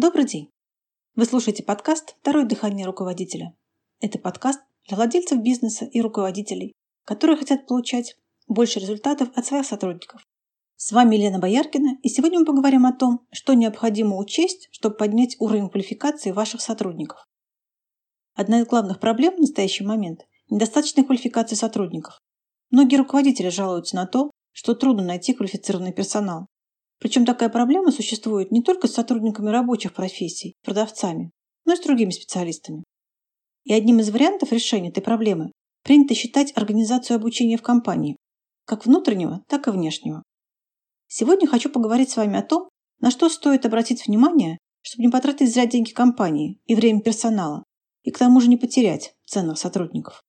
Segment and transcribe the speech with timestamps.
[0.00, 0.48] Добрый день!
[1.16, 3.56] Вы слушаете подкаст «Второе дыхание руководителя».
[3.98, 6.72] Это подкаст для владельцев бизнеса и руководителей,
[7.04, 8.16] которые хотят получать
[8.46, 10.22] больше результатов от своих сотрудников.
[10.76, 15.34] С вами Елена Бояркина, и сегодня мы поговорим о том, что необходимо учесть, чтобы поднять
[15.40, 17.24] уровень квалификации ваших сотрудников.
[18.36, 22.20] Одна из главных проблем в настоящий момент– недостаточная квалификация сотрудников.
[22.70, 26.46] Многие руководители жалуются на то, что трудно найти квалифицированный персонал.
[26.98, 31.30] Причем такая проблема существует не только с сотрудниками рабочих профессий, продавцами,
[31.64, 32.84] но и с другими специалистами.
[33.64, 35.52] И одним из вариантов решения этой проблемы
[35.84, 38.16] принято считать организацию обучения в компании,
[38.64, 40.22] как внутреннего, так и внешнего.
[41.06, 42.68] Сегодня хочу поговорить с вами о том,
[43.00, 47.64] на что стоит обратить внимание, чтобы не потратить зря деньги компании и время персонала,
[48.02, 50.22] и к тому же не потерять ценных сотрудников.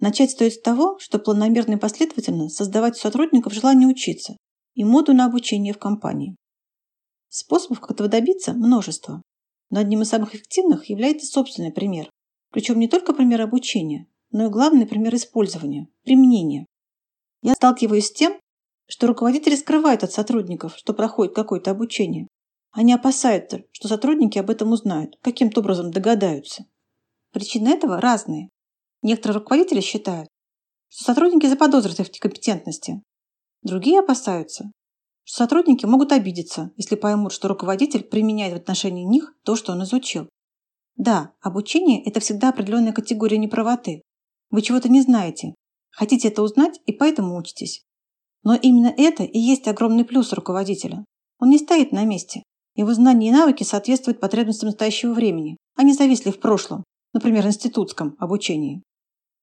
[0.00, 4.36] Начать стоит с того, что планомерно и последовательно создавать у сотрудников желание учиться
[4.74, 6.36] и моду на обучение в компании.
[7.28, 9.22] Способов, как этого добиться, множество.
[9.70, 12.10] Но одним из самых эффективных является собственный пример.
[12.50, 16.66] Причем не только пример обучения, но и главный пример использования, применения.
[17.40, 18.38] Я сталкиваюсь с тем,
[18.86, 22.28] что руководители скрывают от сотрудников, что проходит какое-то обучение.
[22.72, 26.66] Они опасаются, что сотрудники об этом узнают, каким-то образом догадаются.
[27.32, 28.50] Причины этого разные.
[29.02, 30.28] Некоторые руководители считают,
[30.88, 33.02] что сотрудники заподозрят их в некомпетентности,
[33.62, 34.72] Другие опасаются,
[35.24, 39.84] что сотрудники могут обидеться, если поймут, что руководитель применяет в отношении них то, что он
[39.84, 40.28] изучил.
[40.96, 44.02] Да, обучение– это всегда определенная категория неправоты.
[44.50, 45.54] Вы чего-то не знаете,
[45.90, 47.84] хотите это узнать и поэтому учитесь.
[48.42, 51.04] Но именно это и есть огромный плюс руководителя.
[51.38, 52.42] Он не стоит на месте.
[52.74, 58.16] Его знания и навыки соответствуют потребностям настоящего времени, а не зависли в прошлом, например, институтском
[58.18, 58.82] обучении.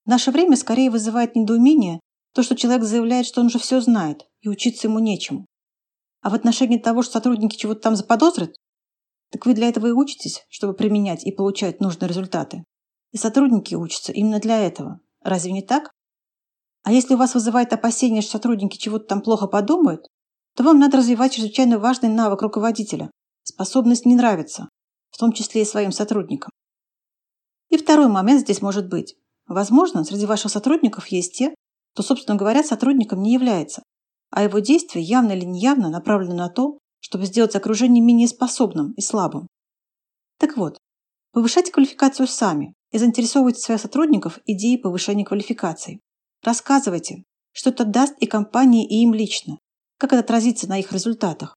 [0.04, 2.00] В наше время скорее вызывает недоумение
[2.32, 5.46] то, что человек заявляет, что он уже все знает, и учиться ему нечему.
[6.20, 8.54] А в отношении того, что сотрудники чего-то там заподозрят,
[9.30, 12.64] так вы для этого и учитесь, чтобы применять и получать нужные результаты.
[13.12, 15.00] И сотрудники учатся именно для этого.
[15.22, 15.90] Разве не так?
[16.82, 20.06] А если у вас вызывает опасение, что сотрудники чего-то там плохо подумают,
[20.56, 23.10] то вам надо развивать чрезвычайно важный навык руководителя–
[23.42, 24.68] способность не нравиться,
[25.10, 26.50] в том числе и своим сотрудникам.
[27.68, 29.16] И второй момент здесь может быть.
[29.46, 31.54] Возможно, среди ваших сотрудников есть те,
[31.94, 33.82] то, собственно говоря, сотрудником не является,
[34.30, 39.00] а его действия явно или неявно направлены на то, чтобы сделать окружение менее способным и
[39.00, 39.48] слабым.
[40.38, 40.78] Так вот,
[41.32, 46.00] повышайте квалификацию сами и заинтересовывайте своих сотрудников идеей повышения квалификации.
[46.42, 49.58] Рассказывайте, что это даст и компании, и им лично,
[49.98, 51.56] как это отразится на их результатах.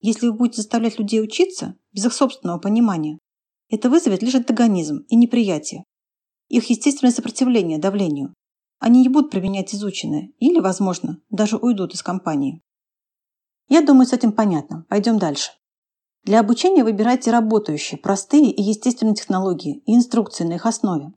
[0.00, 3.18] Если вы будете заставлять людей учиться без их собственного понимания,
[3.70, 5.84] это вызовет лишь антагонизм и неприятие,
[6.48, 8.34] их естественное сопротивление давлению,
[8.78, 12.62] они не будут применять изученное или, возможно, даже уйдут из компании.
[13.68, 14.86] Я думаю, с этим понятно.
[14.88, 15.50] Пойдем дальше.
[16.24, 21.12] Для обучения выбирайте работающие, простые и естественные технологии и инструкции на их основе.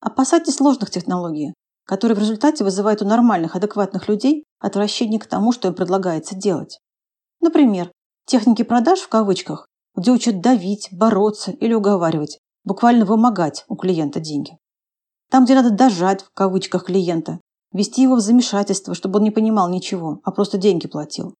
[0.00, 1.54] Опасайтесь сложных технологий,
[1.86, 6.78] которые в результате вызывают у нормальных, адекватных людей отвращение к тому, что им предлагается делать.
[7.40, 7.90] Например,
[8.26, 14.58] техники продаж в кавычках, где учат давить, бороться или уговаривать, буквально вымогать у клиента деньги.
[15.34, 17.40] Там, где надо «дожать» в кавычках клиента,
[17.72, 21.34] ввести его в замешательство, чтобы он не понимал ничего, а просто деньги платил.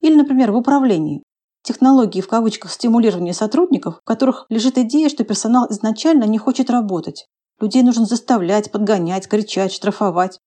[0.00, 1.24] Или, например, в управлении.
[1.64, 7.26] Технологии в кавычках стимулирования сотрудников, в которых лежит идея, что персонал изначально не хочет работать.
[7.58, 10.38] Людей нужно заставлять, подгонять, кричать, штрафовать.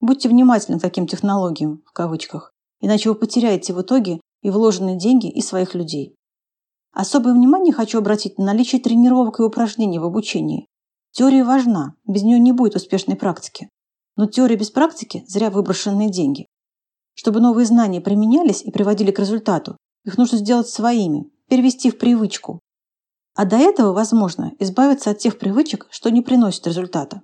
[0.00, 5.28] Будьте внимательны к таким технологиям, в кавычках, иначе вы потеряете в итоге и вложенные деньги,
[5.28, 6.14] и своих людей.
[6.92, 10.68] Особое внимание хочу обратить на наличие тренировок и упражнений в обучении.
[11.12, 13.68] Теория важна, без нее не будет успешной практики.
[14.16, 16.46] Но теория без практики– зря выброшенные деньги.
[17.14, 22.60] Чтобы новые знания применялись и приводили к результату, их нужно сделать своими, перевести в привычку.
[23.34, 27.22] А до этого, возможно, избавиться от тех привычек, что не приносят результата.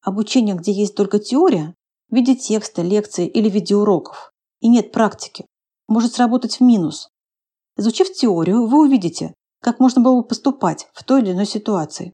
[0.00, 1.74] Обучение, где есть только теория,
[2.08, 5.46] в виде текста, лекции или видеоуроков, и нет практики,
[5.88, 7.08] может сработать в минус.
[7.76, 12.12] Изучив теорию, вы увидите, как можно было бы поступать в той или иной ситуации.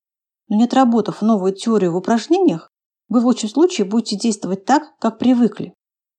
[0.49, 2.71] Но не отработав новую теорию в упражнениях,
[3.09, 5.75] вы в лучшем случае будете действовать так, как привыкли.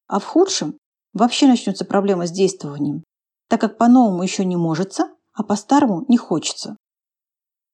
[0.08, 0.78] А в худшем
[1.14, 3.04] вообще начнется проблема с действованием,
[3.48, 6.78] так как по-новому еще не можется, а по-старому не хочется.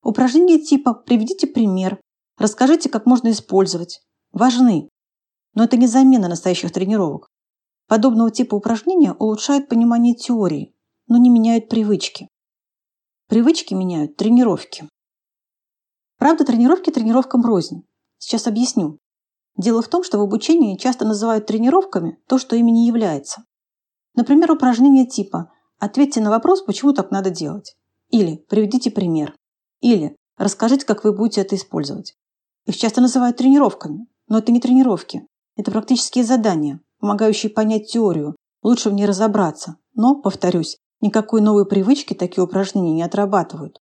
[0.03, 1.99] Упражнения типа «приведите пример»,
[2.37, 4.01] «расскажите, как можно использовать»
[4.31, 4.89] важны,
[5.55, 7.27] но это не замена настоящих тренировок.
[7.87, 10.75] Подобного типа упражнения улучшают понимание теории,
[11.07, 12.27] но не меняют привычки.
[13.27, 14.87] Привычки меняют тренировки.
[16.25, 17.83] Правда, тренировки тренировкам рознь.
[18.17, 18.97] Сейчас объясню.
[19.57, 23.43] Дело в том, что в обучении часто называют тренировками то, что ими не является.
[24.15, 27.75] Например, упражнение типа «Ответьте на вопрос, почему так надо делать».
[28.09, 29.35] Или приведите пример.
[29.81, 32.15] Или расскажите, как вы будете это использовать.
[32.65, 35.27] Их часто называют тренировками, но это не тренировки.
[35.55, 39.77] Это практические задания, помогающие понять теорию, лучше в ней разобраться.
[39.93, 43.77] Но, повторюсь, никакой новой привычки такие упражнения не отрабатывают.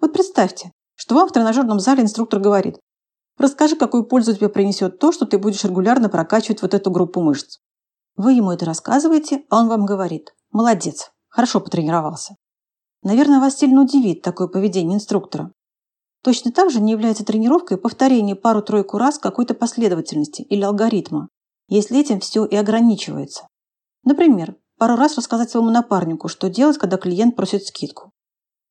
[0.00, 0.72] Вот представьте,
[1.02, 2.78] что вам в тренажерном зале инструктор говорит,
[3.36, 7.58] расскажи, какую пользу тебе принесет то, что ты будешь регулярно прокачивать вот эту группу мышц.
[8.14, 12.36] Вы ему это рассказываете, а он вам говорит, молодец, хорошо потренировался.
[13.02, 15.50] Наверное, вас сильно удивит такое поведение инструктора.
[16.22, 21.30] Точно так же не является тренировкой повторение пару-тройку раз какой-то последовательности или алгоритма,
[21.66, 23.48] если этим все и ограничивается.
[24.04, 28.12] Например, пару раз рассказать своему напарнику, что делать, когда клиент просит скидку.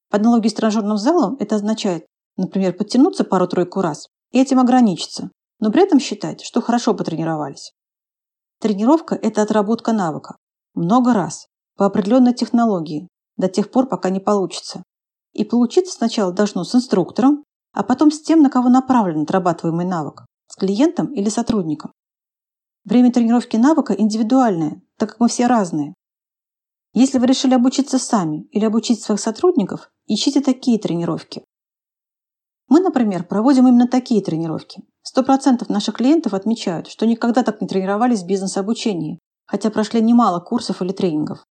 [0.09, 2.05] По аналогии с тренажерным залом это означает,
[2.37, 7.73] например, подтянуться пару-тройку раз и этим ограничиться, но при этом считать, что хорошо потренировались.
[8.59, 10.37] Тренировка– это отработка навыка.
[10.73, 11.47] Много раз,
[11.77, 13.07] по определенной технологии,
[13.37, 14.83] до тех пор, пока не получится.
[15.33, 17.43] И получиться сначала должно с инструктором,
[17.73, 21.91] а потом с тем, на кого направлен отрабатываемый навык– с клиентом или сотрудником.
[22.83, 25.93] Время тренировки навыка индивидуальное, так как мы все разные.
[26.93, 31.45] Если вы решили обучиться сами или обучить своих сотрудников, ищите такие тренировки.
[32.71, 34.81] Мы, например, проводим именно такие тренировки.
[35.13, 40.81] 100% наших клиентов отмечают, что никогда так не тренировались в бизнес-обучении, хотя прошли немало курсов
[40.81, 41.43] или тренингов.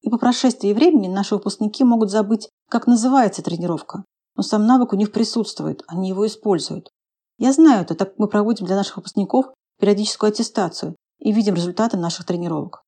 [0.00, 4.02] И по прошествии времени наши выпускники могут забыть, как называется тренировка,
[4.34, 6.90] но сам навык у них присутствует, они его используют.
[7.38, 12.26] Я знаю это, так мы проводим для наших выпускников периодическую аттестацию и видим результаты наших
[12.26, 12.82] тренировок.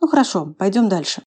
[0.00, 1.22] Ну хорошо, пойдем дальше.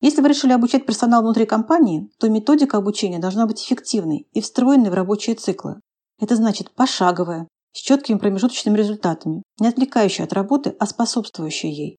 [0.00, 4.90] Если вы решили обучать персонал внутри компании, то методика обучения должна быть эффективной и встроенной
[4.90, 5.80] в рабочие циклы.
[6.20, 11.96] Это значит пошаговая, с четкими промежуточными результатами, не отвлекающая от работы, а способствующая ей.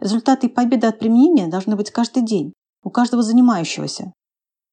[0.00, 2.52] Результаты и победы от применения должны быть каждый день,
[2.82, 4.12] у каждого занимающегося.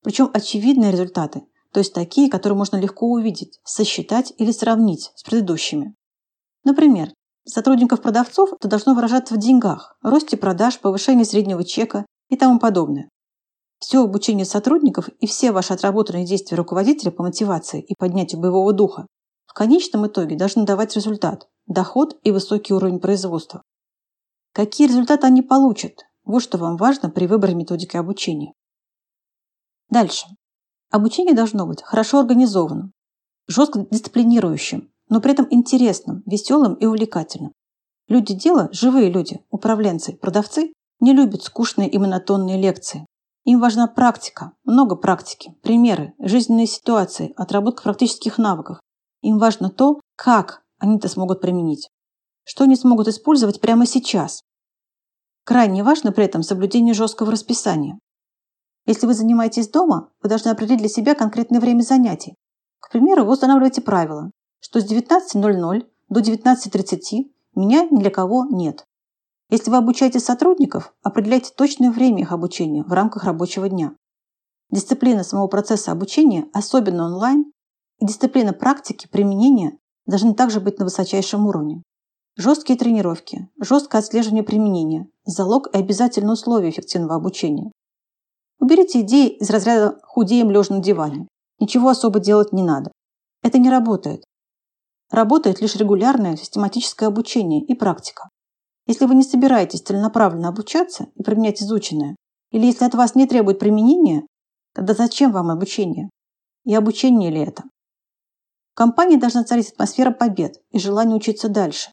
[0.03, 5.95] Причем очевидные результаты, то есть такие, которые можно легко увидеть, сосчитать или сравнить с предыдущими.
[6.63, 7.13] Например,
[7.45, 13.10] сотрудников-продавцов это должно выражаться в деньгах, росте продаж, повышении среднего чека и тому подобное.
[13.78, 19.06] Все обучение сотрудников и все ваши отработанные действия руководителя по мотивации и поднятию боевого духа
[19.45, 23.63] в конечном итоге должны давать результат– доход и высокий уровень производства.
[24.54, 26.06] Какие результаты они получат?
[26.24, 28.54] Вот что вам важно при выборе методики обучения.
[29.89, 30.27] Дальше.
[30.89, 32.94] Обучение должно быть хорошо организованным,
[33.48, 37.51] жестко дисциплинирующим, но при этом интересным, веселым и увлекательным.
[38.07, 43.06] Люди дела, живые люди, управленцы, продавцы, не любят скучные и монотонные лекции.
[43.44, 48.80] Им важна практика, много практики, примеры, жизненные ситуации, отработка практических навыков.
[49.21, 51.89] Им важно то, как они это смогут применить
[52.44, 54.42] что они смогут использовать прямо сейчас.
[55.45, 57.98] Крайне важно при этом соблюдение жесткого расписания.
[58.86, 62.36] Если вы занимаетесь дома, вы должны определить для себя конкретное время занятий.
[62.80, 68.83] К примеру, вы устанавливаете правило, что с 19.00 до 19.30 меня ни для кого нет.
[69.51, 73.94] Если вы обучаете сотрудников, определяйте точное время их обучения в рамках рабочего дня.
[74.69, 77.51] Дисциплина самого процесса обучения, особенно онлайн,
[78.00, 81.84] и дисциплина практики применения должны также быть на высочайшем уровне.
[82.38, 87.74] Жесткие тренировки, жесткое отслеживание применения– залог и обязательное условие эффективного обучения.
[88.58, 91.27] Уберите идеи из разряда «худеем лежа на диване».
[91.60, 92.93] Ничего особо делать не надо.
[93.43, 94.24] Это не работает.
[95.12, 98.29] Работает лишь регулярное систематическое обучение и практика.
[98.91, 102.17] Если вы не собираетесь целенаправленно обучаться и применять изученное,
[102.51, 104.27] или если от вас не требует применения,
[104.74, 106.10] тогда зачем вам обучение?
[106.65, 107.63] И обучение ли это?
[108.74, 111.89] В компании должна царить атмосфера побед и желание учиться дальше.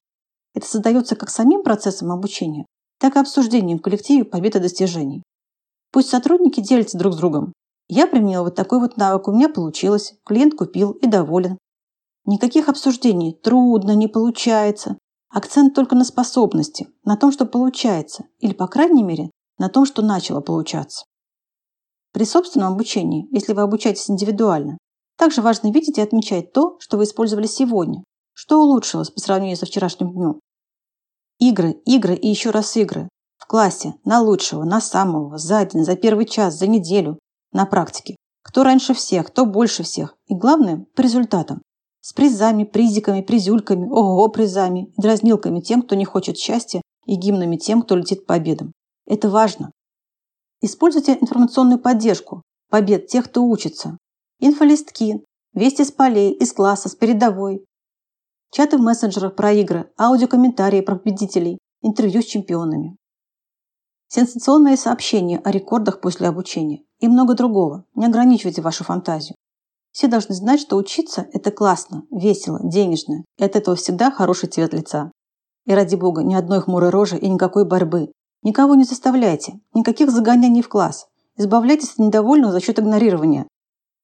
[0.55, 2.67] Это создается как самим процессом обучения,
[2.99, 5.23] так и обсуждением в коллективе побед и достижений.
[5.93, 7.52] Пусть сотрудники делятся друг с другом.
[7.87, 11.59] Я применил вот такой вот навык, у меня получилось, клиент купил и доволен.
[12.25, 14.99] Никаких обсуждений, трудно, не получается.
[15.31, 20.03] Акцент только на способности, на том, что получается, или, по крайней мере, на том, что
[20.03, 21.05] начало получаться.
[22.13, 24.79] При собственном обучении, если вы обучаетесь индивидуально,
[25.17, 29.67] также важно видеть и отмечать то, что вы использовали сегодня, что улучшилось по сравнению со
[29.67, 30.41] вчерашним днем,
[31.39, 33.09] Игры, игры и еще раз игры.
[33.37, 37.21] В классе, на лучшего, на самого, за день, за первый час, за неделю,
[37.53, 38.17] на практике.
[38.43, 40.17] Кто раньше всех, кто больше всех.
[40.27, 41.63] И главное, по результатам.
[42.09, 47.83] С призами, призиками, призюльками, ого, призами, дразнилками тем, кто не хочет счастья, и гимнами тем,
[47.83, 48.73] кто летит по победам.
[49.05, 49.73] Это важно.
[50.62, 53.99] Используйте информационную поддержку, побед тех, кто учится.
[54.41, 55.23] Инфолистки,
[55.53, 57.62] вести с полей, из класса, с передовой,
[58.53, 62.97] чаты в мессенджерах про игры, аудиокомментарии про победителей, интервью с чемпионами.
[64.07, 67.85] сенсационные сообщения о рекордах после обучения и много другого.
[67.95, 69.37] Не ограничивайте вашу фантазию.
[69.92, 74.73] Все должны знать, что учиться– это классно, весело, денежно, и от этого всегда хороший цвет
[74.73, 75.11] лица.
[75.66, 78.12] И ради бога, ни одной хмурой рожи и никакой борьбы.
[78.42, 81.07] Никого не заставляйте, никаких загоняний в класс.
[81.37, 83.47] Избавляйтесь от недовольного за счет игнорирования.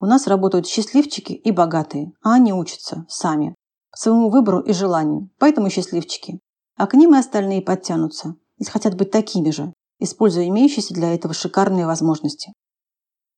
[0.00, 3.54] У нас работают счастливчики и богатые, а они учатся сами,
[3.90, 6.40] по своему выбору и желанию, поэтому счастливчики.
[6.76, 11.32] А к ним и остальные подтянутся, если хотят быть такими же, используя имеющиеся для этого
[11.32, 12.52] шикарные возможности.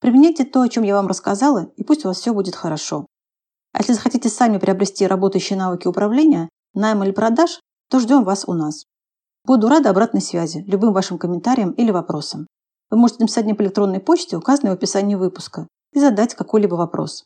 [0.07, 3.07] Применяйте то, о чем я вам рассказала, и пусть у вас все будет хорошо.
[3.73, 7.59] А если захотите сами приобрести работающие навыки управления, найма или продаж,
[7.91, 8.85] то ждем вас у нас.
[9.45, 12.47] Буду рада обратной связи, любым вашим комментариям или вопросам.
[12.89, 17.25] Вы можете написать мне по электронной почте, указанной в описании выпуска, и задать какой-либо вопрос.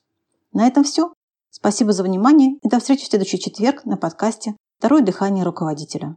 [0.55, 1.13] На этом все.
[1.51, 6.09] Спасибо за внимание и до встречи в следующий четверг на подкасте «Второе дыхание руководителя».